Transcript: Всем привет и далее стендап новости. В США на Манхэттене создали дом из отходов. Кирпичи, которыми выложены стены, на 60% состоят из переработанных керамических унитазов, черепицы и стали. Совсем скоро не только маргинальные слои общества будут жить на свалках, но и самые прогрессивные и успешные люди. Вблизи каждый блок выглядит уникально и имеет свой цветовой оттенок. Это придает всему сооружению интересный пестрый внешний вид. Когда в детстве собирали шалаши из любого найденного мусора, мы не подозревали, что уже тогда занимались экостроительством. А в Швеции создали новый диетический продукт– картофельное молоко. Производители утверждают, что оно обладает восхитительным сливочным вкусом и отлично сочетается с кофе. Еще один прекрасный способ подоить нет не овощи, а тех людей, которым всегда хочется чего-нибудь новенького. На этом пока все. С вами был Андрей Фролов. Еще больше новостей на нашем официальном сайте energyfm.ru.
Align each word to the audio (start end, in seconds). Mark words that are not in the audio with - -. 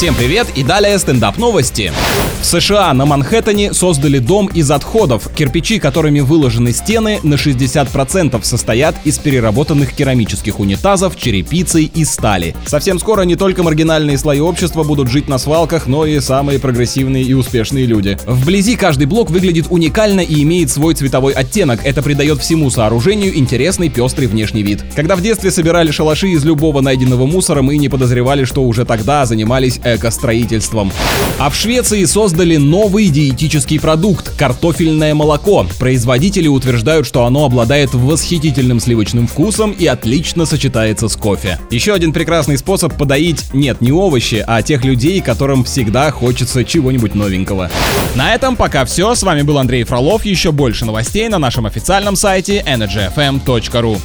Всем 0.00 0.14
привет 0.14 0.46
и 0.54 0.62
далее 0.62 0.98
стендап 0.98 1.36
новости. 1.36 1.92
В 2.40 2.46
США 2.46 2.94
на 2.94 3.04
Манхэттене 3.04 3.74
создали 3.74 4.18
дом 4.18 4.46
из 4.46 4.70
отходов. 4.70 5.28
Кирпичи, 5.36 5.78
которыми 5.78 6.20
выложены 6.20 6.72
стены, 6.72 7.20
на 7.22 7.34
60% 7.34 8.42
состоят 8.42 8.96
из 9.04 9.18
переработанных 9.18 9.92
керамических 9.92 10.58
унитазов, 10.58 11.18
черепицы 11.18 11.82
и 11.82 12.04
стали. 12.06 12.56
Совсем 12.64 12.98
скоро 12.98 13.22
не 13.24 13.36
только 13.36 13.62
маргинальные 13.62 14.16
слои 14.16 14.40
общества 14.40 14.84
будут 14.84 15.10
жить 15.10 15.28
на 15.28 15.36
свалках, 15.36 15.86
но 15.86 16.06
и 16.06 16.18
самые 16.20 16.58
прогрессивные 16.58 17.22
и 17.22 17.34
успешные 17.34 17.84
люди. 17.84 18.18
Вблизи 18.26 18.76
каждый 18.76 19.04
блок 19.04 19.30
выглядит 19.30 19.66
уникально 19.68 20.20
и 20.20 20.42
имеет 20.42 20.70
свой 20.70 20.94
цветовой 20.94 21.34
оттенок. 21.34 21.80
Это 21.84 22.02
придает 22.02 22.40
всему 22.40 22.70
сооружению 22.70 23.36
интересный 23.36 23.90
пестрый 23.90 24.28
внешний 24.28 24.62
вид. 24.62 24.82
Когда 24.96 25.14
в 25.14 25.20
детстве 25.20 25.50
собирали 25.50 25.90
шалаши 25.90 26.28
из 26.28 26.42
любого 26.42 26.80
найденного 26.80 27.26
мусора, 27.26 27.60
мы 27.60 27.76
не 27.76 27.90
подозревали, 27.90 28.44
что 28.44 28.62
уже 28.62 28.86
тогда 28.86 29.26
занимались 29.26 29.78
экостроительством. 29.96 30.92
А 31.38 31.50
в 31.50 31.56
Швеции 31.56 32.04
создали 32.04 32.56
новый 32.56 33.08
диетический 33.08 33.80
продукт– 33.80 34.30
картофельное 34.38 35.14
молоко. 35.14 35.66
Производители 35.78 36.48
утверждают, 36.48 37.06
что 37.06 37.24
оно 37.24 37.44
обладает 37.44 37.94
восхитительным 37.94 38.80
сливочным 38.80 39.26
вкусом 39.26 39.72
и 39.72 39.86
отлично 39.86 40.46
сочетается 40.46 41.08
с 41.08 41.16
кофе. 41.16 41.58
Еще 41.70 41.94
один 41.94 42.12
прекрасный 42.12 42.58
способ 42.58 42.96
подоить 42.96 43.52
нет 43.52 43.80
не 43.80 43.92
овощи, 43.92 44.44
а 44.46 44.62
тех 44.62 44.84
людей, 44.84 45.20
которым 45.20 45.64
всегда 45.64 46.10
хочется 46.10 46.64
чего-нибудь 46.64 47.14
новенького. 47.14 47.70
На 48.14 48.34
этом 48.34 48.56
пока 48.56 48.84
все. 48.84 49.14
С 49.14 49.22
вами 49.22 49.42
был 49.42 49.58
Андрей 49.58 49.84
Фролов. 49.84 50.24
Еще 50.24 50.52
больше 50.52 50.84
новостей 50.84 51.28
на 51.28 51.38
нашем 51.38 51.66
официальном 51.66 52.16
сайте 52.16 52.64
energyfm.ru. 52.66 53.98